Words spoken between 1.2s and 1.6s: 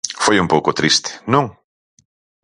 non?